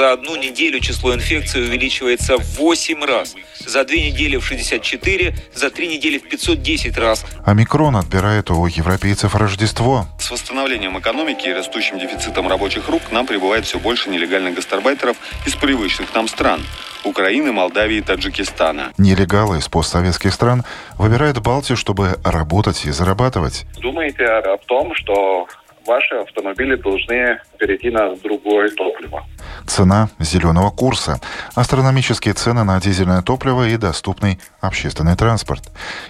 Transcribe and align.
за 0.00 0.12
одну 0.12 0.34
неделю 0.34 0.80
число 0.80 1.14
инфекций 1.14 1.60
увеличивается 1.60 2.38
в 2.38 2.56
8 2.56 3.04
раз. 3.04 3.34
За 3.66 3.84
две 3.84 4.10
недели 4.10 4.38
в 4.38 4.46
64, 4.46 5.34
за 5.54 5.70
три 5.70 5.88
недели 5.88 6.16
в 6.16 6.26
510 6.26 6.96
раз. 6.96 7.26
Омикрон 7.44 7.96
отбирает 7.96 8.50
у 8.50 8.64
европейцев 8.64 9.34
Рождество. 9.34 10.06
С 10.18 10.30
восстановлением 10.30 10.98
экономики 10.98 11.48
и 11.48 11.52
растущим 11.52 11.98
дефицитом 11.98 12.48
рабочих 12.48 12.88
рук 12.88 13.02
к 13.10 13.12
нам 13.12 13.26
прибывает 13.26 13.66
все 13.66 13.78
больше 13.78 14.08
нелегальных 14.08 14.54
гастарбайтеров 14.54 15.18
из 15.44 15.54
привычных 15.54 16.14
нам 16.14 16.28
стран. 16.28 16.62
Украины, 17.04 17.52
Молдавии 17.52 17.98
и 17.98 18.00
Таджикистана. 18.00 18.94
Нелегалы 18.96 19.58
из 19.58 19.68
постсоветских 19.68 20.32
стран 20.32 20.64
выбирают 20.96 21.40
Балтию, 21.40 21.76
чтобы 21.76 22.16
работать 22.24 22.86
и 22.86 22.90
зарабатывать. 22.90 23.66
Думаете 23.82 24.24
о 24.24 24.56
том, 24.66 24.94
что 24.94 25.46
ваши 25.86 26.14
автомобили 26.14 26.76
должны 26.76 27.40
перейти 27.58 27.90
на 27.90 28.14
другое 28.16 28.70
топливо. 28.70 29.26
Цена 29.70 30.08
зеленого 30.18 30.70
курса, 30.70 31.20
астрономические 31.54 32.34
цены 32.34 32.64
на 32.64 32.80
дизельное 32.80 33.22
топливо 33.22 33.68
и 33.68 33.76
доступный 33.76 34.40
общественный 34.60 35.14
транспорт. 35.14 35.62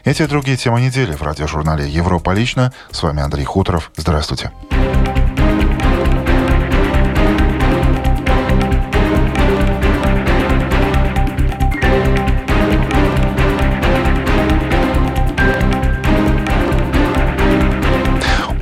Эти 0.02 0.22
и 0.22 0.26
другие 0.26 0.56
темы 0.56 0.80
недели 0.80 1.12
в 1.12 1.20
радиожурнале 1.20 1.86
«Европа 1.86 2.30
лично». 2.30 2.72
С 2.90 3.02
вами 3.02 3.20
Андрей 3.20 3.44
Хуторов. 3.44 3.92
Здравствуйте. 3.96 4.50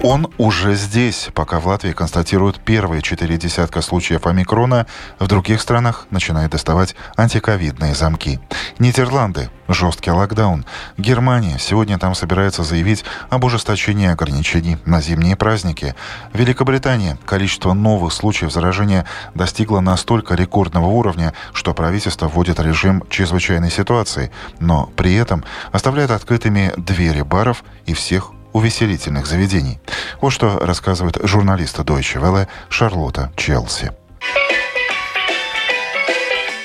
Он 0.08 0.32
уже 0.38 0.74
здесь. 0.74 1.28
Пока 1.34 1.60
в 1.60 1.66
Латвии 1.66 1.92
констатируют 1.92 2.60
первые 2.60 3.02
четыре 3.02 3.36
десятка 3.36 3.82
случаев 3.82 4.26
омикрона, 4.26 4.86
в 5.18 5.26
других 5.26 5.60
странах 5.60 6.06
начинают 6.08 6.52
доставать 6.52 6.96
антиковидные 7.18 7.94
замки. 7.94 8.40
Нидерланды– 8.78 9.50
жесткий 9.68 10.10
локдаун. 10.10 10.64
Германия 10.96 11.58
сегодня 11.58 11.98
там 11.98 12.14
собирается 12.14 12.62
заявить 12.62 13.04
об 13.28 13.44
ужесточении 13.44 14.08
ограничений 14.08 14.78
на 14.86 15.02
зимние 15.02 15.36
праздники. 15.36 15.94
Великобритания– 16.32 17.18
количество 17.26 17.74
новых 17.74 18.14
случаев 18.14 18.50
заражения 18.50 19.04
достигло 19.34 19.80
настолько 19.80 20.36
рекордного 20.36 20.86
уровня, 20.86 21.34
что 21.52 21.74
правительство 21.74 22.28
вводит 22.28 22.60
режим 22.60 23.04
чрезвычайной 23.10 23.70
ситуации, 23.70 24.30
но 24.58 24.86
при 24.96 25.14
этом 25.16 25.44
оставляет 25.70 26.12
открытыми 26.12 26.72
двери 26.78 27.20
баров 27.20 27.62
и 27.84 27.92
всех 27.92 28.32
увеселительных 28.58 29.26
заведений. 29.26 29.78
Вот 30.20 30.30
что 30.30 30.58
рассказывает 30.58 31.16
журналист 31.22 31.78
Deutsche 31.78 32.20
Welle 32.20 32.48
Шарлотта 32.68 33.32
Челси. 33.36 33.92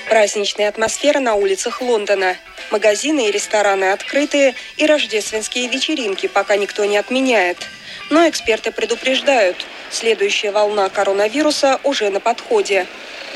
Праздничная 0.09 0.69
атмосфера 0.69 1.19
на 1.19 1.35
улицах 1.35 1.81
Лондона. 1.81 2.35
Магазины 2.71 3.27
и 3.27 3.31
рестораны 3.31 3.91
открытые, 3.91 4.55
и 4.77 4.87
рождественские 4.87 5.67
вечеринки 5.67 6.27
пока 6.27 6.55
никто 6.55 6.83
не 6.85 6.97
отменяет. 6.97 7.57
Но 8.09 8.27
эксперты 8.27 8.71
предупреждают, 8.71 9.63
следующая 9.91 10.51
волна 10.51 10.89
коронавируса 10.89 11.79
уже 11.83 12.09
на 12.09 12.19
подходе. 12.19 12.87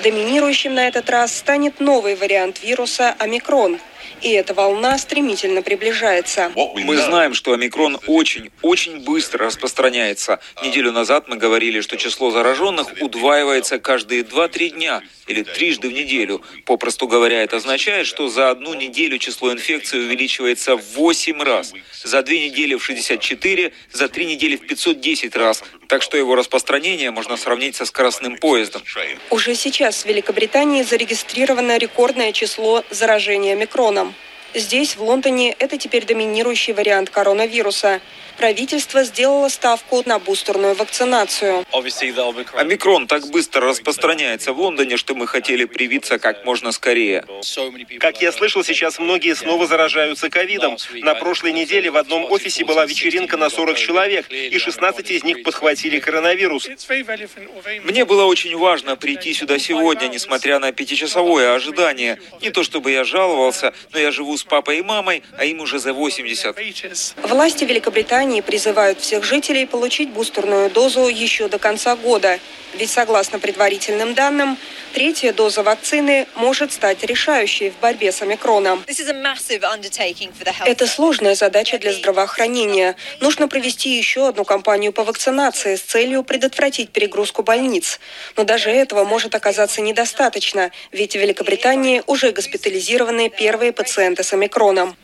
Доминирующим 0.03 0.73
на 0.73 0.87
этот 0.87 1.09
раз 1.11 1.35
станет 1.35 1.79
новый 1.79 2.15
вариант 2.15 2.63
вируса– 2.63 3.15
омикрон– 3.19 3.79
и 4.21 4.31
эта 4.31 4.53
волна 4.53 4.97
стремительно 4.97 5.61
приближается. 5.61 6.51
Мы 6.55 6.97
знаем, 6.97 7.33
что 7.33 7.53
омикрон 7.53 7.99
очень, 8.07 8.51
очень 8.61 8.99
быстро 9.03 9.45
распространяется. 9.45 10.39
Неделю 10.63 10.91
назад 10.91 11.27
мы 11.27 11.35
говорили, 11.35 11.81
что 11.81 11.97
число 11.97 12.31
зараженных 12.31 12.87
удваивается 13.01 13.79
каждые 13.79 14.23
2-3 14.23 14.69
дня 14.69 15.01
или 15.27 15.43
трижды 15.43 15.89
в 15.89 15.93
неделю. 15.93 16.41
Попросту 16.65 17.07
говоря, 17.07 17.43
это 17.43 17.57
означает, 17.57 18.07
что 18.07 18.29
за 18.29 18.49
одну 18.49 18.73
неделю 18.73 19.17
число 19.17 19.51
инфекций 19.51 19.99
увеличивается 19.99 20.75
в 20.77 20.83
8 20.93 21.41
раз. 21.41 21.73
За 22.03 22.23
две 22.23 22.49
недели 22.49 22.75
в 22.75 22.83
64, 22.83 23.73
за 23.91 24.07
три 24.07 24.25
недели 24.25 24.55
в 24.55 24.65
510 24.65 25.35
раз. 25.35 25.63
Так 25.87 26.01
что 26.01 26.17
его 26.17 26.35
распространение 26.35 27.11
можно 27.11 27.37
сравнить 27.37 27.75
со 27.75 27.85
скоростным 27.85 28.37
поездом. 28.37 28.83
Уже 29.29 29.55
сейчас 29.55 30.03
в 30.03 30.05
Великобритании 30.05 30.83
зарегистрировано 30.83 31.77
рекордное 31.77 32.31
число 32.31 32.83
заражения 32.89 33.55
микроном. 33.55 34.06
Здесь, 34.57 34.95
в 34.97 35.03
Лондоне, 35.03 35.51
это 35.59 35.77
теперь 35.77 36.03
доминирующий 36.03 36.73
вариант 36.73 37.11
коронавируса– 37.11 38.01
правительство 38.37 39.03
сделало 39.03 39.49
ставку 39.49 40.03
на 40.05 40.19
бустерную 40.19 40.75
вакцинацию. 40.75 41.65
Омикрон 41.73 43.07
так 43.07 43.27
быстро 43.27 43.67
распространяется 43.67 44.53
в 44.53 44.59
Лондоне, 44.59 44.97
что 44.97 45.15
мы 45.15 45.27
хотели 45.27 45.65
привиться 45.65 46.19
как 46.19 46.45
можно 46.45 46.71
скорее. 46.71 47.25
Как 47.99 48.21
я 48.21 48.31
слышал, 48.31 48.63
сейчас 48.63 48.99
многие 48.99 49.35
снова 49.35 49.67
заражаются 49.67 50.29
ковидом. 50.29 50.77
На 50.93 51.15
прошлой 51.15 51.51
неделе 51.51 51.89
в 51.89 51.97
одном 51.97 52.31
офисе 52.31 52.63
была 52.63 52.85
вечеринка 52.85 53.37
на 53.37 53.49
40 53.49 53.77
человек, 53.77 54.29
и 54.29 54.57
16 54.57 55.11
из 55.11 55.23
них 55.23 55.43
подхватили 55.43 55.99
коронавирус. 55.99 56.67
Мне 57.83 58.05
было 58.05 58.25
очень 58.25 58.55
важно 58.55 58.95
прийти 58.95 59.33
сюда 59.33 59.59
сегодня, 59.59 60.07
несмотря 60.07 60.59
на 60.59 60.71
пятичасовое 60.71 61.55
ожидание. 61.55 62.19
Не 62.41 62.51
то 62.51 62.63
чтобы 62.63 62.91
я 62.91 63.03
жаловался, 63.03 63.73
но 63.91 63.99
я 63.99 64.11
живу 64.11 64.37
с 64.37 64.43
папой 64.43 64.79
и 64.79 64.81
мамой, 64.81 65.23
а 65.37 65.45
им 65.45 65.61
уже 65.61 65.79
за 65.79 65.93
80. 65.93 66.55
Власти 67.23 67.63
Великобритании 67.63 68.26
Британии 68.27 68.41
призывают 68.41 68.99
всех 68.99 69.23
жителей 69.23 69.65
получить 69.65 70.09
бустерную 70.09 70.69
дозу 70.69 71.07
еще 71.07 71.47
до 71.47 71.59
конца 71.59 71.95
года. 71.95 72.39
Ведь 72.73 72.91
согласно 72.91 73.39
предварительным 73.39 74.15
данным, 74.15 74.57
третья 74.93 75.31
доза 75.31 75.63
вакцины 75.63 76.27
может 76.35 76.73
стать 76.73 77.05
решающей 77.05 77.69
в 77.69 77.79
борьбе 77.79 78.11
с 78.11 78.21
омикроном. 78.21 78.83
Это 80.65 80.87
сложная 80.87 81.35
задача 81.35 81.79
для 81.79 81.93
здравоохранения. 81.93 82.97
Нужно 83.21 83.47
провести 83.47 83.97
еще 83.97 84.27
одну 84.27 84.43
кампанию 84.43 84.91
по 84.91 85.05
вакцинации 85.05 85.77
с 85.77 85.81
целью 85.81 86.23
предотвратить 86.23 86.89
перегрузку 86.89 87.43
больниц. 87.43 87.97
Но 88.35 88.43
даже 88.43 88.69
этого 88.69 89.05
может 89.05 89.35
оказаться 89.35 89.79
недостаточно, 89.79 90.71
ведь 90.91 91.13
в 91.13 91.19
Великобритании 91.19 92.03
уже 92.07 92.33
госпитализированы 92.33 93.29
первые 93.29 93.71
пациенты 93.71 94.23
с 94.23 94.33
омикроном. 94.33 94.97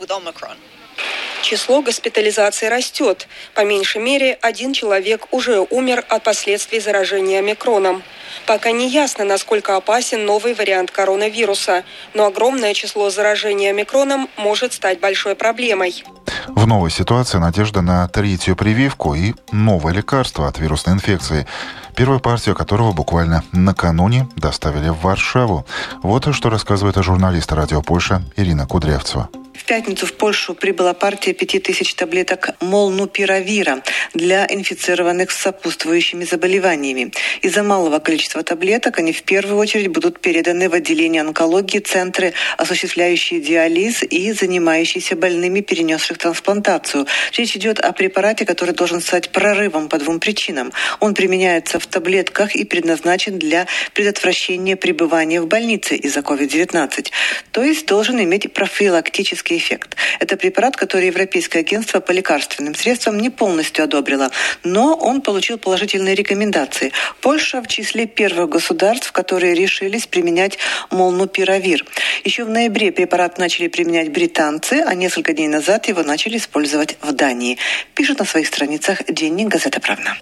Число 1.44 1.82
госпитализаций 1.82 2.70
растет. 2.70 3.28
По 3.54 3.66
меньшей 3.66 4.02
мере, 4.02 4.38
один 4.42 4.72
человек 4.72 5.28
уже 5.32 5.60
умер 5.60 6.06
от 6.08 6.24
последствий 6.24 6.80
заражения 6.80 7.40
омикроном. 7.40 8.02
Пока 8.46 8.72
не 8.72 8.90
ясно, 8.90 9.26
насколько 9.26 9.76
опасен 9.76 10.26
новый 10.26 10.54
вариант 10.54 10.92
коронавируса, 10.92 11.84
но 12.14 12.26
огромное 12.26 12.74
число 12.74 13.10
заражений 13.10 13.70
омикроном 13.70 14.30
может 14.38 14.74
стать 14.74 15.00
большой 15.00 15.36
проблемой. 15.36 16.04
В 16.48 16.68
новой 16.68 16.92
ситуации 16.92 17.38
надежда 17.38 17.82
на 17.82 18.08
третью 18.08 18.56
прививку 18.56 19.16
и 19.16 19.34
новое 19.52 19.94
лекарство 19.94 20.48
от 20.48 20.60
вирусной 20.60 20.96
инфекции 20.96 21.48
первую 21.96 22.20
партию 22.20 22.56
которого 22.56 22.92
буквально 22.92 23.44
накануне 23.52 24.28
доставили 24.36 24.90
в 24.90 25.02
Варшаву. 25.02 25.66
Вот 26.02 26.34
что 26.34 26.50
рассказывает 26.50 26.96
журналист 26.98 27.52
радио 27.52 27.82
Польша 27.82 28.22
Ирина 28.36 28.66
Кудрявцева. 28.68 29.30
В 29.54 29.66
пятницу 29.66 30.06
в 30.06 30.14
Польшу 30.14 30.56
прибыла 30.56 30.94
партия 30.94 31.34
5000 31.34 31.94
таблеток 31.94 32.50
молнупиравира 32.60 33.82
для 34.14 34.46
инфицированных 34.46 35.32
с 35.32 35.38
сопутствующими 35.38 36.26
заболеваниями. 36.26 37.14
Из-за 37.42 37.64
малого 37.64 38.00
количества 38.00 38.23
таблеток 38.28 39.00
они 39.00 39.12
в 39.14 39.24
первую 39.24 39.58
очередь 39.58 39.88
будут 39.88 40.20
переданы 40.20 40.70
в 40.70 40.74
отделение 40.74 41.22
онкологии, 41.22 41.80
центры, 41.80 42.34
осуществляющие 42.58 43.40
диализ 43.40 44.04
и 44.04 44.32
занимающиеся 44.32 45.16
больными, 45.16 45.62
перенесших 45.62 46.18
трансплантацию. 46.18 47.08
Речь 47.38 47.56
идет 47.56 47.80
о 47.80 47.92
препарате, 47.94 48.46
который 48.46 48.74
должен 48.74 49.02
стать 49.02 49.30
прорывом 49.30 49.90
по 49.90 49.98
двум 49.98 50.20
причинам. 50.20 50.72
Он 51.00 51.14
применяется 51.14 51.80
в 51.80 51.88
таблетках 51.88 52.56
и 52.56 52.66
предназначен 52.66 53.40
для 53.40 53.68
предотвращения 53.94 54.76
пребывания 54.76 55.42
в 55.42 55.48
больнице 55.48 55.96
из-за 55.96 56.22
COVID-19. 56.22 57.12
То 57.52 57.64
есть 57.64 57.86
должен 57.86 58.22
иметь 58.22 58.54
профилактический 58.54 59.58
эффект. 59.58 59.96
Это 60.20 60.38
препарат, 60.38 60.76
который 60.76 61.08
Европейское 61.08 61.62
агентство 61.62 62.00
по 62.00 62.12
лекарственным 62.12 62.76
средствам 62.76 63.20
не 63.20 63.30
полностью 63.30 63.84
одобрило, 63.84 64.32
но 64.64 64.96
он 64.96 65.22
получил 65.22 65.58
положительные 65.58 66.16
рекомендации. 66.16 66.92
Польша 67.22 67.62
в 67.62 67.68
числе 67.68 68.03
первых 68.06 68.50
государств, 68.50 69.12
которые 69.12 69.54
решились 69.56 70.08
применять 70.08 70.58
молнупиравир. 70.92 71.86
Еще 72.24 72.46
в 72.46 72.50
ноябре 72.50 72.92
препарат 72.92 73.38
начали 73.38 73.68
применять 73.68 74.12
британцы, 74.12 74.84
а 74.86 74.94
несколько 74.96 75.34
дней 75.34 75.48
назад 75.48 75.88
его 75.88 76.04
начали 76.04 76.38
использовать 76.38 76.98
в 77.02 77.12
Дании. 77.14 77.58
Пишет 77.96 78.20
на 78.20 78.26
своих 78.26 78.48
страницах 78.48 79.00
Денник 79.08 79.48
газета 79.48 79.80
«Правна». 79.80 80.16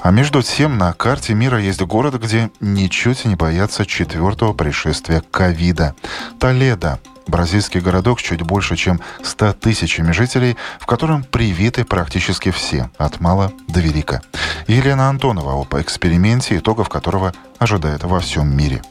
А 0.00 0.10
между 0.10 0.42
тем 0.42 0.78
на 0.78 0.92
карте 0.92 1.34
мира 1.34 1.60
есть 1.60 1.80
город, 1.80 2.14
где 2.14 2.50
ничуть 2.60 3.24
не 3.24 3.34
боятся 3.34 3.84
четвертого 3.84 4.52
пришествия 4.52 5.22
ковида. 5.30 5.94
Толедо 6.38 7.00
бразильский 7.26 7.80
городок 7.80 8.20
с 8.20 8.22
чуть 8.22 8.42
больше, 8.42 8.76
чем 8.76 9.00
100 9.22 9.54
тысячами 9.54 10.12
жителей, 10.12 10.56
в 10.80 10.86
котором 10.86 11.24
привиты 11.24 11.84
практически 11.84 12.50
все, 12.50 12.90
от 12.98 13.20
мала 13.20 13.52
до 13.68 13.80
велика. 13.80 14.22
Елена 14.66 15.08
Антонова 15.08 15.60
об 15.60 15.74
эксперименте, 15.80 16.56
итогов 16.56 16.88
которого 16.88 17.34
ожидает 17.58 18.02
во 18.04 18.20
всем 18.20 18.56
мире. 18.56 18.82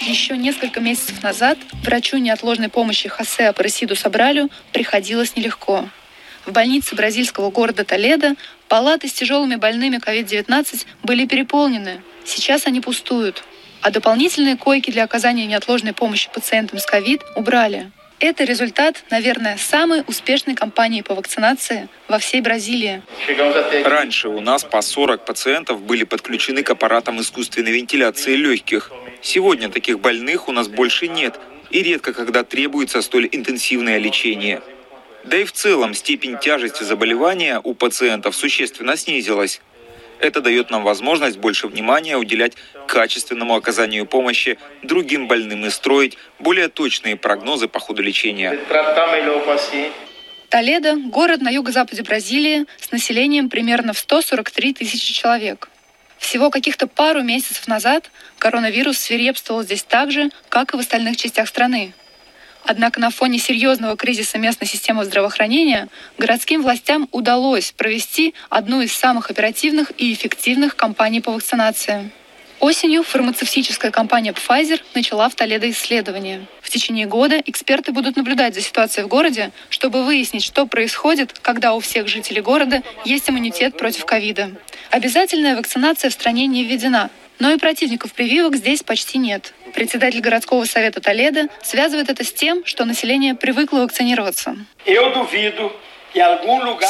Еще 0.00 0.36
несколько 0.36 0.80
месяцев 0.80 1.22
назад 1.22 1.58
врачу 1.82 2.18
неотложной 2.18 2.68
помощи 2.68 3.08
Хосе 3.08 3.48
Апаресиду 3.48 3.96
Сабралю 3.96 4.50
приходилось 4.72 5.34
нелегко. 5.36 5.88
В 6.44 6.52
больнице 6.52 6.94
бразильского 6.94 7.50
города 7.50 7.84
Толедо 7.84 8.34
палаты 8.68 9.08
с 9.08 9.12
тяжелыми 9.12 9.56
больными 9.56 9.96
COVID-19 9.96 10.86
были 11.02 11.26
переполнены. 11.26 12.02
Сейчас 12.24 12.66
они 12.66 12.80
пустуют. 12.80 13.42
А 13.86 13.90
дополнительные 13.92 14.56
койки 14.56 14.90
для 14.90 15.04
оказания 15.04 15.46
неотложной 15.46 15.92
помощи 15.92 16.28
пациентам 16.34 16.80
с 16.80 16.86
ковид 16.86 17.22
убрали. 17.36 17.92
Это 18.18 18.42
результат, 18.42 19.04
наверное, 19.10 19.56
самой 19.58 20.02
успешной 20.08 20.56
кампании 20.56 21.02
по 21.02 21.14
вакцинации 21.14 21.88
во 22.08 22.18
всей 22.18 22.40
Бразилии. 22.40 23.00
Раньше 23.84 24.28
у 24.28 24.40
нас 24.40 24.64
по 24.64 24.82
40 24.82 25.24
пациентов 25.24 25.82
были 25.82 26.02
подключены 26.02 26.64
к 26.64 26.70
аппаратам 26.70 27.20
искусственной 27.20 27.70
вентиляции 27.70 28.34
легких. 28.34 28.90
Сегодня 29.22 29.68
таких 29.68 30.00
больных 30.00 30.48
у 30.48 30.52
нас 30.52 30.66
больше 30.66 31.06
нет, 31.06 31.38
и 31.70 31.80
редко 31.84 32.12
когда 32.12 32.42
требуется 32.42 33.02
столь 33.02 33.28
интенсивное 33.30 33.98
лечение. 33.98 34.62
Да 35.22 35.36
и 35.36 35.44
в 35.44 35.52
целом 35.52 35.94
степень 35.94 36.38
тяжести 36.40 36.82
заболевания 36.82 37.60
у 37.62 37.72
пациентов 37.72 38.34
существенно 38.34 38.96
снизилась. 38.96 39.60
Это 40.20 40.40
дает 40.40 40.70
нам 40.70 40.82
возможность 40.84 41.38
больше 41.38 41.66
внимания 41.66 42.16
уделять 42.16 42.54
качественному 42.86 43.54
оказанию 43.54 44.06
помощи 44.06 44.58
другим 44.82 45.28
больным 45.28 45.66
и 45.66 45.70
строить 45.70 46.16
более 46.38 46.68
точные 46.68 47.16
прогнозы 47.16 47.68
по 47.68 47.80
ходу 47.80 48.02
лечения. 48.02 48.58
Толедо– 50.48 50.96
город 51.10 51.40
на 51.40 51.50
юго-западе 51.50 52.02
Бразилии 52.02 52.66
с 52.80 52.92
населением 52.92 53.50
примерно 53.50 53.92
в 53.92 53.98
143 53.98 54.74
тысячи 54.74 55.12
человек. 55.12 55.68
Всего 56.18 56.50
каких-то 56.50 56.86
пару 56.86 57.22
месяцев 57.22 57.66
назад 57.68 58.10
коронавирус 58.38 58.98
свирепствовал 58.98 59.62
здесь 59.62 59.82
так 59.82 60.10
же, 60.10 60.30
как 60.48 60.72
и 60.72 60.76
в 60.76 60.80
остальных 60.80 61.16
частях 61.16 61.48
страны. 61.48 61.92
Однако 62.68 62.98
на 62.98 63.10
фоне 63.10 63.38
серьезного 63.38 63.96
кризиса 63.96 64.38
местной 64.38 64.66
системы 64.66 65.04
здравоохранения 65.04 65.88
городским 66.18 66.62
властям 66.62 67.08
удалось 67.12 67.72
провести 67.72 68.34
одну 68.50 68.80
из 68.80 68.92
самых 68.92 69.30
оперативных 69.30 69.92
и 69.98 70.12
эффективных 70.12 70.74
кампаний 70.74 71.22
по 71.22 71.30
вакцинации. 71.30 72.10
Осенью 72.58 73.04
фармацевтическая 73.04 73.90
компания 73.90 74.32
Pfizer 74.32 74.80
начала 74.94 75.28
в 75.28 75.34
Толедо 75.34 75.70
исследование. 75.70 76.46
В 76.60 76.70
течение 76.70 77.06
года 77.06 77.40
эксперты 77.44 77.92
будут 77.92 78.16
наблюдать 78.16 78.54
за 78.54 78.62
ситуацией 78.62 79.04
в 79.04 79.08
городе, 79.08 79.52
чтобы 79.68 80.04
выяснить, 80.04 80.42
что 80.42 80.66
происходит, 80.66 81.38
когда 81.42 81.74
у 81.74 81.80
всех 81.80 82.08
жителей 82.08 82.40
города 82.40 82.82
есть 83.04 83.30
иммунитет 83.30 83.76
против 83.76 84.06
ковида. 84.06 84.52
Обязательная 84.90 85.56
вакцинация 85.56 86.10
в 86.10 86.14
стране 86.14 86.46
не 86.46 86.64
введена, 86.64 87.10
но 87.38 87.52
и 87.52 87.58
противников 87.58 88.12
прививок 88.12 88.56
здесь 88.56 88.82
почти 88.82 89.18
нет. 89.18 89.52
Председатель 89.76 90.20
городского 90.20 90.64
совета 90.64 91.02
Толедо 91.02 91.48
связывает 91.62 92.08
это 92.08 92.24
с 92.24 92.32
тем, 92.32 92.64
что 92.64 92.86
население 92.86 93.34
привыкло 93.34 93.80
вакцинироваться. 93.80 94.56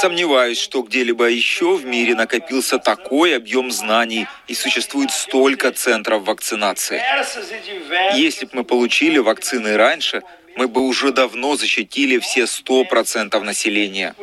Сомневаюсь, 0.00 0.60
что 0.60 0.82
где-либо 0.82 1.24
еще 1.24 1.74
в 1.76 1.84
мире 1.84 2.14
накопился 2.14 2.78
такой 2.78 3.36
объем 3.36 3.72
знаний 3.72 4.28
и 4.46 4.54
существует 4.54 5.10
столько 5.10 5.72
центров 5.72 6.22
вакцинации. 6.22 7.02
Если 8.14 8.44
бы 8.44 8.50
мы 8.52 8.64
получили 8.64 9.18
вакцины 9.18 9.76
раньше, 9.76 10.22
мы 10.54 10.68
бы 10.68 10.82
уже 10.82 11.10
давно 11.10 11.56
защитили 11.56 12.20
все 12.20 12.42
100% 12.42 13.40
населения. 13.40 14.14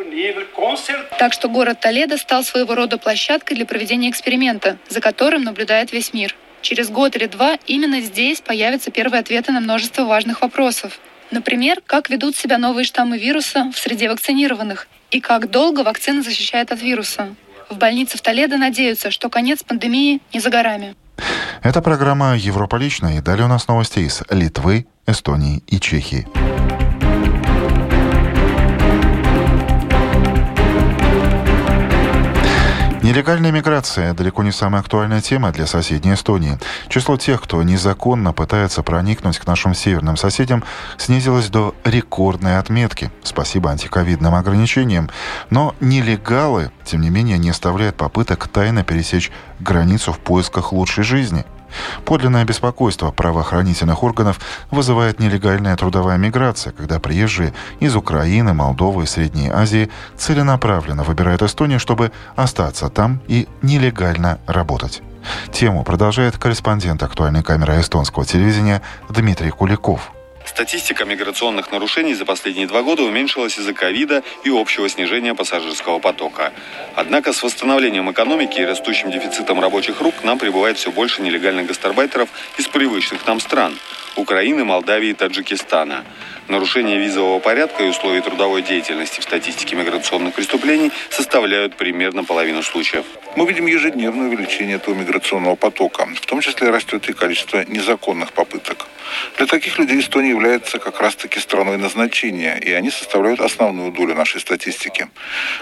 Так 1.19 1.33
что 1.33 1.49
город 1.49 1.81
Толедо 1.81 2.17
стал 2.17 2.45
своего 2.45 2.75
рода 2.75 2.97
площадкой 2.97 3.55
для 3.55 3.65
проведения 3.65 4.09
эксперимента, 4.09 4.77
за 4.87 5.01
которым 5.01 5.43
наблюдает 5.43 5.91
весь 5.91 6.13
мир. 6.13 6.33
Через 6.63 6.89
год 6.89 7.17
или 7.17 7.27
два 7.27 7.57
именно 7.67 7.99
здесь 7.99 8.39
появятся 8.39 8.89
первые 8.89 9.19
ответы 9.19 9.51
на 9.51 9.59
множество 9.59 10.05
важных 10.05 10.41
вопросов. 10.41 10.97
Например, 11.29 11.81
как 11.85 12.09
ведут 12.09 12.37
себя 12.37 12.57
новые 12.57 12.85
штаммы 12.85 13.17
вируса 13.17 13.69
в 13.75 13.77
среде 13.77 14.09
вакцинированных 14.09 14.87
и 15.11 15.19
как 15.19 15.51
долго 15.51 15.81
вакцина 15.81 16.23
защищает 16.23 16.71
от 16.71 16.81
вируса. 16.81 17.35
В 17.69 17.77
больнице 17.77 18.17
в 18.17 18.21
Толедо 18.21 18.57
надеются, 18.57 19.11
что 19.11 19.29
конец 19.29 19.61
пандемии 19.61 20.21
не 20.33 20.39
за 20.39 20.49
горами. 20.49 20.95
Это 21.63 21.81
программа 21.81 22.37
«Европа 22.37 22.77
лично» 22.77 23.17
и 23.17 23.19
далее 23.19 23.45
у 23.45 23.49
нас 23.49 23.67
новости 23.67 23.99
из 23.99 24.21
Литвы, 24.29 24.85
Эстонии 25.05 25.61
и 25.67 25.81
Чехии. 25.81 26.25
Нелегальная 33.03 33.51
миграция– 33.51 34.13
далеко 34.15 34.43
не 34.43 34.53
самая 34.53 34.79
актуальная 34.79 35.19
тема 35.19 35.51
для 35.51 35.67
соседней 35.67 36.13
Эстонии. 36.13 36.57
Число 36.87 37.17
тех, 37.17 37.41
кто 37.41 37.61
незаконно 37.61 38.31
пытается 38.31 38.81
проникнуть 38.81 39.39
к 39.39 39.45
нашим 39.45 39.75
северным 39.75 40.15
соседям, 40.15 40.63
снизилось 40.97 41.49
до 41.49 41.75
рекордной 41.83 42.57
отметки, 42.57 43.11
спасибо 43.21 43.71
антиковидным 43.71 44.33
ограничениям. 44.33 45.09
Но 45.49 45.75
нелегалы, 45.81 46.71
тем 46.85 47.01
не 47.01 47.09
менее, 47.09 47.37
не 47.37 47.49
оставляют 47.49 47.97
попыток 47.97 48.47
тайно 48.47 48.85
пересечь 48.85 49.33
границу 49.59 50.13
в 50.13 50.19
поисках 50.19 50.71
лучшей 50.71 51.03
жизни– 51.03 51.43
Подлинное 52.05 52.45
беспокойство 52.45 53.11
правоохранительных 53.11 54.03
органов 54.03 54.39
вызывает 54.71 55.19
нелегальная 55.19 55.75
трудовая 55.75 56.17
миграция, 56.17 56.73
когда 56.73 56.99
приезжие 56.99 57.53
из 57.79 57.95
Украины, 57.95 58.53
Молдовы 58.53 59.03
и 59.03 59.07
Средней 59.07 59.49
Азии 59.49 59.89
целенаправленно 60.17 61.03
выбирают 61.03 61.41
Эстонию, 61.41 61.79
чтобы 61.79 62.11
остаться 62.35 62.89
там 62.89 63.21
и 63.27 63.47
нелегально 63.61 64.39
работать. 64.47 65.01
Тему 65.51 65.83
продолжает 65.83 66.37
корреспондент 66.37 67.01
актуальной 67.03 67.43
камеры 67.43 67.79
эстонского 67.79 68.25
телевидения 68.25 68.81
Дмитрий 69.09 69.51
Куликов. 69.51 70.11
Статистика 70.45 71.05
миграционных 71.05 71.71
нарушений 71.71 72.13
за 72.13 72.25
последние 72.25 72.67
два 72.67 72.83
года 72.83 73.03
уменьшилась 73.03 73.57
из-за 73.57 73.73
ковида 73.73 74.23
и 74.43 74.49
общего 74.49 74.87
снижения 74.89 75.33
пассажирского 75.33 75.99
потока. 75.99 76.51
Однако 76.95 77.33
с 77.33 77.41
восстановлением 77.41 78.11
экономики 78.11 78.59
и 78.59 78.65
растущим 78.65 79.11
дефицитом 79.11 79.59
рабочих 79.59 80.01
рук 80.01 80.15
к 80.21 80.23
нам 80.23 80.37
прибывает 80.37 80.77
все 80.77 80.91
больше 80.91 81.21
нелегальных 81.21 81.67
гастарбайтеров 81.67 82.29
из 82.57 82.67
привычных 82.67 83.25
нам 83.25 83.39
стран– 83.39 83.77
Украины, 84.15 84.63
Молдавии 84.63 85.09
и 85.09 85.13
Таджикистана. 85.13 86.05
Нарушение 86.47 86.99
визового 86.99 87.39
порядка 87.39 87.83
и 87.83 87.89
условий 87.89 88.21
трудовой 88.21 88.61
деятельности 88.61 89.19
в 89.19 89.23
статистике 89.23 89.75
миграционных 89.75 90.35
преступлений 90.35 90.91
составляют 91.09 91.75
примерно 91.75 92.23
половину 92.23 92.61
случаев. 92.61 93.05
Мы 93.35 93.47
видим 93.47 93.65
ежедневное 93.65 94.27
увеличение 94.27 94.75
этого 94.75 94.93
миграционного 94.93 95.55
потока. 95.55 96.07
В 96.21 96.25
том 96.25 96.41
числе 96.41 96.69
растет 96.69 97.09
и 97.09 97.13
количество 97.13 97.63
незаконных 97.65 98.33
попыток. 98.33 98.85
Для 99.37 99.47
таких 99.47 99.79
людей 99.79 99.99
Эстония 99.99 100.32
является 100.33 100.79
как 100.79 100.99
раз-таки 100.99 101.39
страной 101.39 101.77
назначения, 101.77 102.57
и 102.57 102.71
они 102.73 102.89
составляют 102.89 103.39
основную 103.39 103.91
долю 103.91 104.15
нашей 104.15 104.41
статистики. 104.41 105.07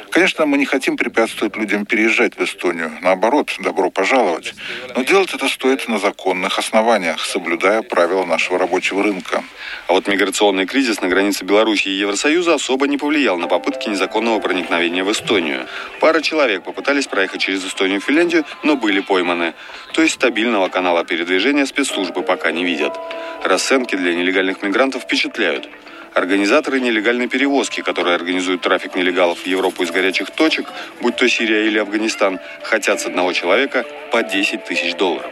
Конечно, 0.09 0.45
мы 0.45 0.57
не 0.57 0.65
хотим 0.65 0.97
препятствовать 0.97 1.57
людям 1.57 1.85
переезжать 1.85 2.37
в 2.37 2.43
Эстонию. 2.43 2.91
Наоборот, 3.01 3.51
добро 3.59 3.91
пожаловать. 3.91 4.53
Но 4.95 5.03
делать 5.03 5.33
это 5.33 5.47
стоит 5.47 5.87
на 5.87 5.99
законных 5.99 6.57
основаниях, 6.57 7.19
соблюдая 7.25 7.81
правила 7.81 8.25
нашего 8.25 8.57
рабочего 8.57 9.03
рынка. 9.03 9.43
А 9.87 9.93
вот 9.93 10.07
миграционный 10.07 10.65
кризис 10.65 11.01
на 11.01 11.07
границе 11.07 11.43
Беларуси 11.43 11.89
и 11.89 11.99
Евросоюза 11.99 12.53
особо 12.53 12.87
не 12.87 12.97
повлиял 12.97 13.37
на 13.37 13.47
попытки 13.47 13.89
незаконного 13.89 14.39
проникновения 14.39 15.03
в 15.03 15.11
Эстонию. 15.11 15.67
Пара 15.99 16.21
человек 16.21 16.63
попытались 16.63 17.07
проехать 17.07 17.41
через 17.41 17.65
Эстонию 17.65 17.97
и 17.97 18.01
Финляндию, 18.01 18.45
но 18.63 18.75
были 18.75 19.01
пойманы. 19.01 19.53
То 19.93 20.01
есть 20.01 20.15
стабильного 20.15 20.69
канала 20.69 21.03
передвижения 21.03 21.65
спецслужбы 21.65 22.23
пока 22.23 22.51
не 22.51 22.63
видят. 22.63 22.97
Расценки 23.43 23.95
для 23.95 24.13
нелегальных 24.13 24.60
мигрантов 24.63 25.03
впечатляют. 25.03 25.67
Организаторы 26.13 26.81
нелегальной 26.81 27.27
перевозки, 27.27 27.81
которые 27.81 28.15
организуют 28.15 28.61
трафик 28.61 28.95
нелегалов 28.95 29.39
в 29.39 29.47
Европу 29.47 29.83
из 29.83 29.91
горячих 29.91 30.29
точек, 30.31 30.67
будь 30.99 31.15
то 31.15 31.27
Сирия 31.29 31.67
или 31.67 31.79
Афганистан, 31.79 32.39
хотят 32.63 32.99
с 32.99 33.05
одного 33.05 33.31
человека 33.31 33.85
по 34.11 34.21
10 34.21 34.65
тысяч 34.65 34.95
долларов. 34.95 35.31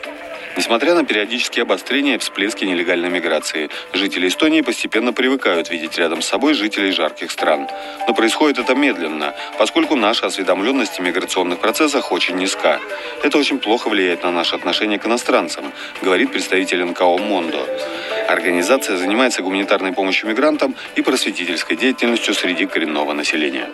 Несмотря 0.60 0.94
на 0.94 1.06
периодические 1.06 1.64
обострения 1.64 2.16
и 2.16 2.18
всплески 2.18 2.66
нелегальной 2.66 3.10
миграции, 3.10 3.70
жители 3.94 4.28
Эстонии 4.28 4.62
постепенно 4.62 5.14
привыкают 5.14 5.70
видеть 5.70 5.98
рядом 5.98 6.22
с 6.22 6.28
собой 6.28 6.54
жителей 6.54 6.92
жарких 6.92 7.32
стран. 7.32 7.70
Но 8.08 8.14
происходит 8.14 8.60
это 8.60 8.76
медленно, 8.76 9.34
поскольку 9.58 9.96
наша 9.96 10.26
осведомленность 10.26 10.98
в 10.98 11.02
миграционных 11.02 11.60
процессах 11.60 12.12
очень 12.12 12.36
низка. 12.36 12.80
Это 13.24 13.38
очень 13.38 13.60
плохо 13.60 13.90
влияет 13.90 14.24
на 14.24 14.32
наше 14.32 14.56
отношение 14.56 15.00
к 15.00 15.06
иностранцам, 15.06 15.72
говорит 16.02 16.32
представитель 16.32 16.84
НКО 16.84 17.18
«Мондо». 17.18 17.66
Организация 18.30 18.96
занимается 18.96 19.42
гуманитарной 19.42 19.92
помощью 19.92 20.30
мигрантам 20.30 20.76
и 20.96 21.02
просветительской 21.02 21.76
деятельностью 21.76 22.36
среди 22.36 22.68
коренного 22.68 23.14
населения. 23.14 23.68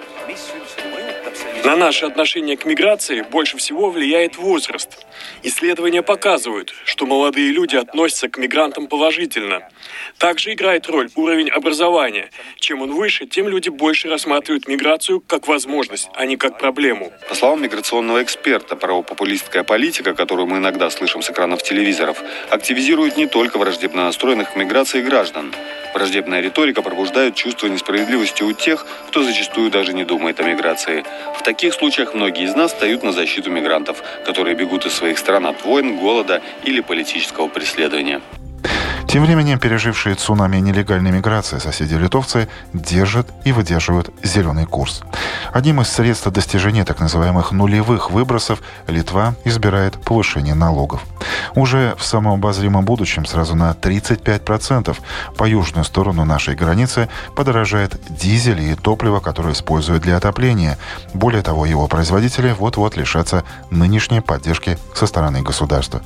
На 1.66 1.76
наше 1.76 2.06
отношение 2.06 2.58
к 2.58 2.66
миграции 2.66 3.24
больше 3.24 3.58
всего 3.58 3.90
влияет 3.90 4.38
возраст. 4.38 5.04
Исследования 5.42 6.04
показывают, 6.04 6.72
что 6.86 7.08
молодые 7.08 7.52
люди 7.52 7.76
относятся 7.76 8.30
к 8.30 8.38
мигрантам 8.38 8.86
положительно. 8.86 9.68
Также 10.20 10.54
играет 10.54 10.88
роль 10.88 11.10
уровень 11.16 11.50
образования. 11.50 12.30
Чем 12.58 12.84
он 12.84 12.92
выше, 12.92 13.26
тем 13.26 13.48
люди 13.48 13.70
больше 13.70 14.10
рассматривают 14.10 14.68
миграцию 14.68 15.22
как 15.22 15.48
возможность, 15.48 16.08
а 16.14 16.28
не 16.28 16.38
как 16.38 16.60
проблему. 16.60 17.12
По 17.28 17.34
словам 17.34 17.64
миграционного 17.64 18.22
эксперта, 18.22 18.76
правопопулистская 18.76 19.64
политика, 19.64 20.14
которую 20.14 20.46
мы 20.46 20.60
иногда 20.60 20.92
слышим 20.92 21.24
с 21.24 21.32
экранов 21.32 21.64
телевизоров, 21.64 22.22
активизирует 22.52 23.18
не 23.18 23.26
только 23.26 23.58
враждебно 23.58 24.04
настроенных 24.04 24.54
к 24.54 24.56
миграции 24.56 25.02
граждан. 25.02 25.52
Враждебная 25.96 26.42
риторика 26.42 26.82
пробуждает 26.82 27.36
чувство 27.36 27.68
несправедливости 27.68 28.44
у 28.44 28.52
тех, 28.52 28.86
кто 29.08 29.24
зачастую 29.24 29.72
даже 29.72 29.94
не 29.94 30.04
думает 30.04 30.38
о 30.42 30.44
миграции. 30.44 31.06
В 31.40 31.42
таких 31.42 31.74
случаях 31.74 32.14
многие 32.14 32.44
из 32.44 32.54
нас 32.54 32.74
встают 32.74 33.02
на 33.04 33.14
защиту 33.14 33.50
мигрантов, 33.50 34.04
которые 34.26 34.56
бегут 34.56 34.86
из 34.86 34.92
своих 34.92 35.18
стран 35.18 35.46
от 35.46 35.64
войн, 35.64 35.96
голода 35.98 36.42
или 36.66 36.82
политического 36.82 37.48
преследования. 37.48 38.22
Тем 39.16 39.24
временем 39.24 39.60
пережившие 39.60 40.16
цунами 40.16 40.58
нелегальной 40.58 41.10
миграции 41.10 41.58
соседи-литовцы 41.58 42.50
держат 42.74 43.30
и 43.46 43.54
выдерживают 43.54 44.10
зеленый 44.22 44.66
курс. 44.66 45.04
Одним 45.54 45.80
из 45.80 45.88
средств 45.88 46.28
достижения 46.28 46.84
так 46.84 47.00
называемых 47.00 47.54
нулевых 47.54 48.12
выбросов 48.12 48.62
Литва 48.88 49.36
избирает 49.46 49.94
повышение 50.04 50.54
налогов. 50.54 51.02
Уже 51.56 51.96
в 51.98 52.04
самом 52.04 52.34
обозримом 52.34 52.84
будущем 52.84 53.26
сразу 53.26 53.56
на 53.56 53.72
35% 53.72 54.98
по 55.38 55.46
южную 55.46 55.86
сторону 55.86 56.26
нашей 56.26 56.56
границы 56.56 57.08
подорожает 57.38 57.98
дизель 58.10 58.60
и 58.60 58.76
топливо, 58.76 59.22
которое 59.22 59.54
используют 59.54 60.04
для 60.04 60.18
отопления. 60.18 60.78
Более 61.14 61.42
того, 61.42 61.66
его 61.66 61.88
производители 61.88 62.54
вот-вот 62.60 62.98
лишатся 62.98 63.46
нынешней 63.70 64.20
поддержки 64.20 64.78
со 64.94 65.08
стороны 65.08 65.42
государства. 65.42 66.02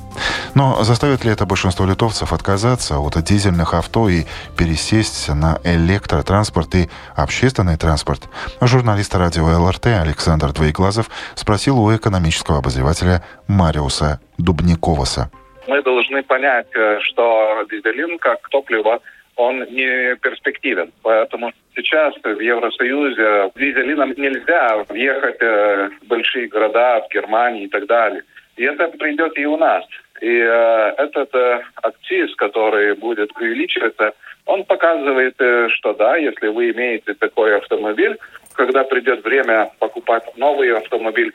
Но 0.54 0.84
заставит 0.84 1.24
ли 1.24 1.32
это 1.32 1.44
большинство 1.44 1.84
литовцев 1.86 2.32
отказаться 2.32 2.99
от 3.06 3.22
дизельных 3.24 3.74
авто 3.74 4.08
и 4.08 4.24
пересесть 4.58 5.28
на 5.28 5.58
электротранспорт 5.64 6.74
и 6.74 6.88
общественный 7.16 7.76
транспорт, 7.76 8.22
журналист 8.60 9.14
радио 9.14 9.44
ЛРТ 9.44 9.86
Александр 9.86 10.52
Двоеглазов 10.52 11.10
спросил 11.34 11.78
у 11.78 11.94
экономического 11.94 12.58
обозревателя 12.58 13.22
Мариуса 13.48 14.20
Дубниковаса. 14.38 15.30
Мы 15.66 15.82
должны 15.82 16.22
понять, 16.22 16.68
э, 16.74 16.98
что 17.00 17.64
дизелин 17.70 18.18
как 18.18 18.48
топливо 18.48 19.00
он 19.36 19.60
не 19.70 20.16
перспективен. 20.16 20.92
Поэтому 21.02 21.52
сейчас 21.74 22.14
в 22.22 22.40
Евросоюзе 22.40 23.50
дизелином 23.56 24.12
нельзя 24.16 24.84
въехать 24.88 25.40
в 25.40 26.06
большие 26.06 26.48
города, 26.48 27.00
в 27.00 27.12
Германии 27.12 27.64
и 27.64 27.68
так 27.68 27.86
далее. 27.86 28.22
И 28.56 28.64
это 28.64 28.88
придет 28.88 29.38
и 29.38 29.46
у 29.46 29.56
нас. 29.56 29.84
И 30.20 30.28
э, 30.28 30.94
этот 30.98 31.34
э, 31.34 31.62
акциз, 31.82 32.34
который 32.36 32.94
будет 32.94 33.30
увеличиваться, 33.36 34.12
он 34.46 34.64
показывает, 34.64 35.34
э, 35.38 35.68
что 35.70 35.94
да, 35.94 36.16
если 36.16 36.48
вы 36.48 36.70
имеете 36.70 37.14
такой 37.14 37.56
автомобиль, 37.56 38.18
когда 38.54 38.84
придет 38.84 39.24
время 39.24 39.70
покупать 39.78 40.24
новый 40.36 40.76
автомобиль, 40.76 41.32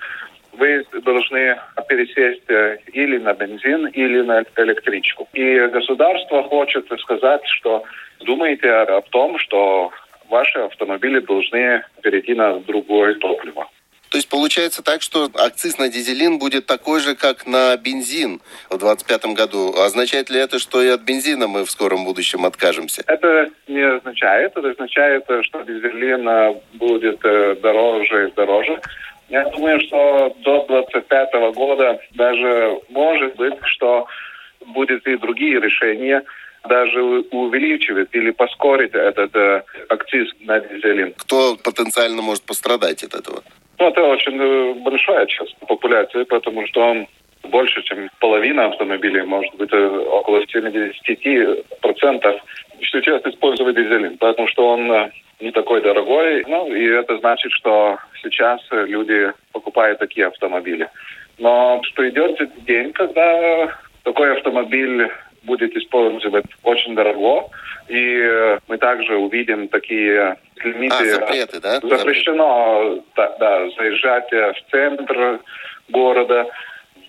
вы 0.53 0.85
должны 1.03 1.57
пересесть 1.87 2.49
э, 2.49 2.77
или 2.93 3.17
на 3.17 3.33
бензин, 3.33 3.87
или 3.87 4.21
на 4.21 4.43
электричку. 4.57 5.27
И 5.33 5.59
государство 5.67 6.43
хочет 6.43 6.85
сказать, 6.99 7.41
что 7.45 7.83
думайте 8.19 8.69
о 8.69 9.01
том, 9.01 9.37
что 9.39 9.91
ваши 10.29 10.59
автомобили 10.59 11.19
должны 11.19 11.83
перейти 12.01 12.33
на 12.33 12.59
другое 12.59 13.15
топливо. 13.15 13.67
То 14.09 14.17
есть 14.17 14.29
получается 14.29 14.81
так, 14.81 15.01
что 15.01 15.29
акциз 15.35 15.77
на 15.77 15.89
дизелин 15.89 16.39
будет 16.39 16.65
такой 16.65 16.99
же, 16.99 17.15
как 17.15 17.45
на 17.47 17.75
бензин 17.77 18.41
в 18.69 18.77
2025 18.77 19.25
году. 19.35 19.73
Означает 19.77 20.29
ли 20.29 20.39
это, 20.39 20.59
что 20.59 20.81
и 20.81 20.87
от 20.87 21.01
бензина 21.01 21.47
мы 21.47 21.65
в 21.65 21.71
скором 21.71 22.05
будущем 22.05 22.45
откажемся? 22.45 23.03
Это 23.07 23.49
не 23.67 23.81
означает. 23.81 24.53
Это 24.55 24.69
означает, 24.69 25.25
что 25.41 25.61
дизелин 25.63 26.59
будет 26.73 27.19
э, 27.23 27.55
дороже 27.61 28.29
и 28.29 28.31
дороже. 28.33 28.79
Я 29.29 29.49
думаю, 29.49 29.79
что 29.81 30.35
до 30.43 30.65
2025 30.67 31.55
года 31.55 31.99
даже 32.11 32.79
может 32.89 33.35
быть, 33.35 33.55
что 33.63 34.07
будет 34.67 35.05
и 35.07 35.17
другие 35.17 35.59
решения 35.59 36.23
даже 36.67 37.01
увеличивать 37.01 38.09
или 38.13 38.31
поскорить 38.31 38.93
этот 38.93 39.35
э, 39.35 39.63
акциз 39.89 40.29
на 40.41 40.59
дизелин. 40.59 41.13
Кто 41.17 41.55
потенциально 41.57 42.21
может 42.21 42.43
пострадать 42.43 43.03
от 43.03 43.13
этого? 43.13 43.43
Ну, 43.77 43.87
это 43.87 44.03
очень 44.03 44.39
э, 44.39 44.73
большая 44.75 45.25
часть 45.25 45.55
популяции, 45.67 46.23
потому 46.23 46.65
что 46.67 46.81
он 46.81 47.07
больше, 47.43 47.81
чем 47.83 48.09
половина 48.19 48.67
автомобилей, 48.67 49.23
может 49.23 49.53
быть, 49.55 49.71
э, 49.73 49.87
около 49.87 50.41
70% 50.43 52.41
сейчас 52.81 53.21
используют 53.25 53.75
дизелин, 53.75 54.17
потому 54.17 54.47
что 54.47 54.69
он 54.69 54.91
э, 54.91 55.09
не 55.39 55.51
такой 55.51 55.81
дорогой. 55.81 56.45
Ну, 56.47 56.73
и 56.73 56.85
это 56.85 57.17
значит, 57.17 57.51
что 57.51 57.97
сейчас 58.21 58.61
люди 58.71 59.31
покупают 59.51 59.99
такие 59.99 60.27
автомобили. 60.27 60.89
Но 61.37 61.81
что 61.83 62.07
идет 62.09 62.39
день, 62.65 62.93
когда 62.93 63.75
такой 64.03 64.37
автомобиль 64.37 65.09
будет 65.45 65.75
использовать 65.75 66.45
очень 66.63 66.95
дорого, 66.95 67.49
и 67.87 68.57
мы 68.67 68.77
также 68.77 69.15
увидим 69.15 69.67
такие 69.67 70.37
лимиты. 70.63 70.95
А, 70.95 71.05
запреты, 71.05 71.59
да? 71.59 71.79
Запрещено 71.79 72.99
да, 73.15 73.35
да, 73.39 73.69
заезжать 73.77 74.31
в 74.31 74.71
центр 74.71 75.39
города. 75.89 76.47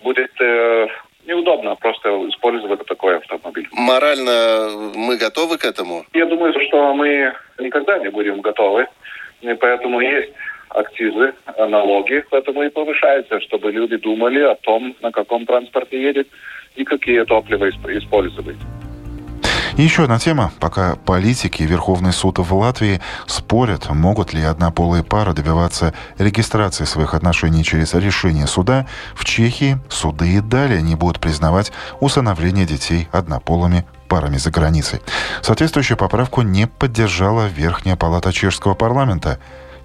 Будет 0.03 0.31
э, 0.39 0.87
неудобно 1.25 1.75
просто 1.75 2.09
использовать 2.29 2.85
такой 2.85 3.17
автомобиль. 3.17 3.67
Морально 3.71 4.69
мы 4.95 5.17
готовы 5.17 5.57
к 5.57 5.65
этому? 5.65 6.05
Я 6.13 6.25
думаю, 6.25 6.53
что 6.67 6.93
мы 6.93 7.33
никогда 7.59 7.97
не 7.97 8.09
будем 8.09 8.41
готовы. 8.41 8.87
И 9.41 9.53
поэтому 9.53 9.99
есть 9.99 10.31
акцизы, 10.69 11.33
налоги, 11.57 12.23
поэтому 12.29 12.63
и 12.63 12.69
повышается, 12.69 13.39
чтобы 13.41 13.71
люди 13.71 13.97
думали 13.97 14.41
о 14.41 14.55
том, 14.55 14.95
на 15.01 15.11
каком 15.11 15.45
транспорте 15.45 16.01
едет 16.01 16.27
и 16.75 16.83
какие 16.83 17.23
топлива 17.23 17.69
использовать. 17.69 18.57
Еще 19.77 20.05
одна 20.05 20.17
тема. 20.17 20.51
Пока 20.59 20.95
политики 20.95 21.61
и 21.61 21.67
Верховный 21.67 22.11
суд 22.11 22.39
в 22.39 22.55
Латвии 22.55 22.99
спорят, 23.27 23.87
могут 23.91 24.33
ли 24.33 24.41
однополые 24.41 25.03
пары 25.03 25.33
добиваться 25.33 25.93
регистрации 26.17 26.85
своих 26.85 27.13
отношений 27.13 27.63
через 27.63 27.93
решение 27.93 28.47
суда, 28.47 28.87
в 29.13 29.23
Чехии 29.23 29.77
суды 29.87 30.29
и 30.33 30.39
далее 30.41 30.81
не 30.81 30.95
будут 30.95 31.19
признавать 31.19 31.71
усыновление 31.99 32.65
детей 32.65 33.07
однополыми 33.11 33.85
парами 34.07 34.37
за 34.37 34.49
границей. 34.49 34.99
Соответствующую 35.43 35.97
поправку 35.97 36.41
не 36.41 36.65
поддержала 36.65 37.45
Верхняя 37.45 37.95
палата 37.95 38.33
чешского 38.33 38.73
парламента. 38.73 39.37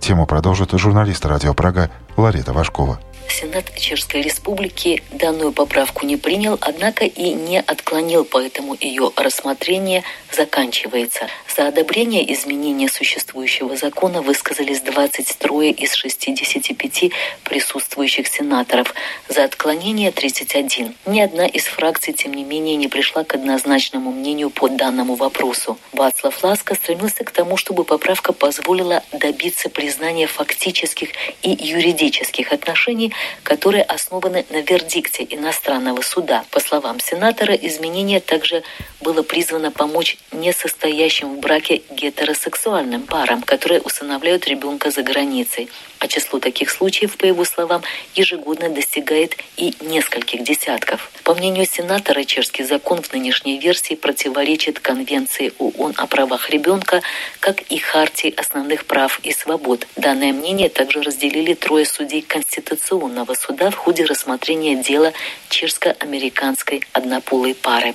Тему 0.03 0.27
продолжит 0.27 0.73
журналист 0.73 1.25
радио 1.25 1.55
Прага 1.55 1.89
Ларита 2.17 2.53
Вашкова. 2.53 2.99
Сенат 3.29 3.75
Чешской 3.77 4.23
Республики 4.23 5.03
данную 5.11 5.53
поправку 5.53 6.07
не 6.07 6.17
принял, 6.17 6.59
однако 6.61 7.05
и 7.05 7.33
не 7.33 7.61
отклонил, 7.61 8.25
поэтому 8.25 8.77
ее 8.79 9.11
рассмотрение 9.17 10.05
заканчивается. 10.31 11.29
За 11.55 11.69
одобрение 11.69 12.33
изменения 12.33 12.89
существующего 12.89 13.77
закона 13.77 14.23
высказались 14.23 14.81
23 14.81 15.71
из 15.71 15.95
65 15.95 17.11
присутствующих 17.45 18.27
сенаторов. 18.27 18.95
За 19.29 19.45
отклонение 19.45 20.13
31. 20.13 20.95
Ни 21.07 21.21
одна 21.21 21.47
из 21.47 21.65
фракций, 21.65 22.15
тем 22.15 22.33
не 22.35 22.45
менее, 22.45 22.77
не 22.77 22.89
пришла 22.89 23.25
к 23.25 23.35
однозначному 23.35 24.13
мнению 24.13 24.51
по 24.51 24.69
данному 24.69 25.15
вопросу. 25.15 25.79
Вацлав 25.93 26.43
Ласка 26.43 26.75
стремился 26.75 27.25
к 27.25 27.31
тому, 27.31 27.57
чтобы 27.57 27.85
поправка 27.85 28.33
позволила 28.33 29.03
добиться 29.13 29.69
признания 29.69 30.27
фактических 30.27 31.11
и 31.43 31.51
юридических 31.51 32.53
отношений, 32.53 33.12
которые 33.43 33.83
основаны 33.83 34.45
на 34.51 34.61
вердикте 34.63 35.27
иностранного 35.29 36.01
суда. 36.03 36.45
По 36.51 36.61
словам 36.61 37.01
сенатора, 37.01 37.55
изменение 37.55 38.21
также 38.21 38.63
было 39.01 39.23
призвано 39.23 39.71
помочь 39.71 40.17
несостоящим 40.33 41.37
в 41.37 41.41
браке 41.41 41.83
гетеросексуальным 41.91 43.03
парам, 43.03 43.43
которые 43.43 43.81
усыновляют 43.81 44.47
ребенка 44.47 44.91
за 44.91 45.03
границей. 45.03 45.69
А 45.99 46.09
число 46.09 46.41
таких 46.41 46.71
случаев, 46.71 47.17
по 47.17 47.27
его 47.27 47.45
словам, 47.45 47.83
ежегодно 48.15 48.69
достигает 48.69 49.37
и 49.57 49.75
нескольких 49.81 50.43
десятков. 50.43 51.11
По 51.25 51.35
мнению 51.35 51.67
сенатора, 51.67 52.25
чешский 52.25 52.65
закон 52.65 53.03
в 53.03 53.13
нынешней 53.13 53.59
версии 53.59 53.95
противоречит 53.95 54.81
Конвенции 54.81 55.53
ООН 55.59 55.95
о 55.97 56.07
правах 56.07 56.51
ребенка, 56.51 57.03
как 57.41 57.61
и 57.63 57.79
Хартии 57.79 58.35
основных 58.37 58.87
прав 58.87 59.21
и 59.23 59.33
свобод. 59.33 59.87
Данное 59.97 60.33
мнение 60.33 60.69
также 60.69 61.03
разделили 61.03 61.55
трое 61.55 61.87
судей 61.87 62.23
Конституционного 62.23 63.02
суда 63.35 63.71
в 63.71 63.77
ходе 63.77 64.05
рассмотрения 64.05 64.83
дела 64.83 65.13
чешско-американской 65.49 66.83
однополой 66.93 67.55
пары. 67.55 67.95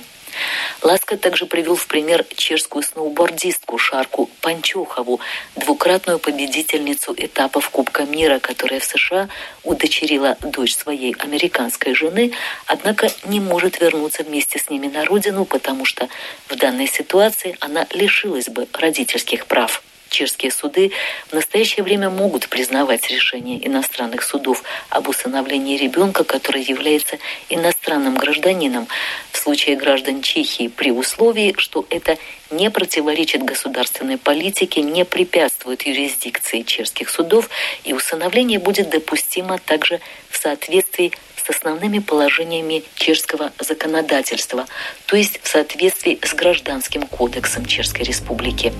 Ласка 0.82 1.16
также 1.16 1.46
привел 1.46 1.74
в 1.74 1.86
пример 1.86 2.24
чешскую 2.36 2.82
сноубордистку 2.82 3.78
Шарку 3.78 4.30
Панчухову, 4.40 5.20
двукратную 5.56 6.18
победительницу 6.18 7.14
этапов 7.16 7.70
Кубка 7.70 8.04
мира, 8.04 8.38
которая 8.38 8.80
в 8.80 8.84
США 8.84 9.28
удочерила 9.64 10.36
дочь 10.40 10.76
своей 10.76 11.14
американской 11.14 11.94
жены, 11.94 12.32
однако 12.66 13.10
не 13.24 13.40
может 13.40 13.80
вернуться 13.80 14.22
вместе 14.22 14.58
с 14.58 14.70
ними 14.70 14.86
на 14.86 15.04
родину, 15.04 15.44
потому 15.44 15.84
что 15.84 16.08
в 16.48 16.56
данной 16.56 16.86
ситуации 16.86 17.56
она 17.60 17.86
лишилась 17.90 18.48
бы 18.48 18.68
родительских 18.72 19.46
прав. 19.46 19.82
Чешские 20.08 20.50
суды 20.50 20.92
в 21.28 21.34
настоящее 21.34 21.82
время 21.82 22.10
могут 22.10 22.48
признавать 22.48 23.10
решение 23.10 23.64
иностранных 23.66 24.22
судов 24.22 24.62
об 24.88 25.08
усыновлении 25.08 25.76
ребенка, 25.76 26.24
который 26.24 26.62
является 26.62 27.18
иностранным 27.48 28.16
гражданином, 28.16 28.88
в 29.32 29.38
случае 29.38 29.76
граждан 29.76 30.22
Чехии 30.22 30.68
при 30.68 30.90
условии, 30.90 31.54
что 31.58 31.86
это 31.90 32.18
не 32.50 32.70
противоречит 32.70 33.42
государственной 33.42 34.18
политике, 34.18 34.80
не 34.82 35.04
препятствует 35.04 35.82
юрисдикции 35.82 36.62
чешских 36.62 37.10
судов, 37.10 37.50
и 37.84 37.92
усыновление 37.92 38.58
будет 38.58 38.90
допустимо 38.90 39.58
также 39.58 40.00
в 40.30 40.36
соответствии 40.38 41.12
с 41.36 41.50
основными 41.50 41.98
положениями 41.98 42.84
чешского 42.94 43.52
законодательства, 43.58 44.66
то 45.06 45.16
есть 45.16 45.40
в 45.42 45.48
соответствии 45.48 46.18
с 46.22 46.34
Гражданским 46.34 47.06
кодексом 47.06 47.64
Чешской 47.66 48.04
Республики. 48.04 48.72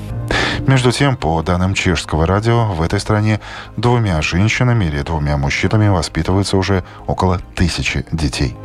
Между 0.67 0.93
тем, 0.93 1.17
по 1.17 1.43
данным 1.43 1.75
чешского 1.75 2.27
радио, 2.27 2.67
в 2.73 2.83
этой 2.83 3.01
стране 3.01 3.41
двумя 3.77 4.21
женщинами 4.23 4.87
или 4.87 5.03
двумя 5.03 5.37
мужчинами 5.37 5.89
воспитывается 5.89 6.57
уже 6.57 6.85
около 7.07 7.41
тысячи 7.55 8.05
детей. 8.13 8.57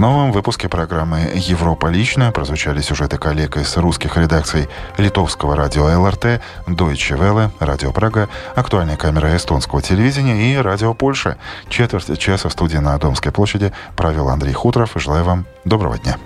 В 0.00 0.02
новом 0.02 0.32
выпуске 0.32 0.66
программы 0.66 1.30
«Европа 1.34 1.88
лично» 1.88 2.32
прозвучали 2.32 2.80
сюжеты 2.80 3.18
коллег 3.18 3.58
из 3.58 3.76
русских 3.76 4.16
редакций 4.16 4.66
литовского 4.96 5.54
радио 5.54 5.84
ЛРТ, 6.00 6.40
Deutsche 6.66 7.18
Welle, 7.18 7.50
Радио 7.60 7.92
Прага, 7.92 8.30
актуальная 8.54 8.96
камера 8.96 9.36
эстонского 9.36 9.82
телевидения 9.82 10.54
и 10.54 10.56
Радио 10.56 10.94
Польша. 10.94 11.36
Четверть 11.68 12.18
часа 12.18 12.48
в 12.48 12.52
студии 12.52 12.78
на 12.78 12.96
Домской 12.96 13.30
площади 13.30 13.74
провел 13.94 14.30
Андрей 14.30 14.54
Хуторов. 14.54 14.92
Желаю 14.94 15.24
вам 15.24 15.44
доброго 15.66 15.98
дня. 15.98 16.16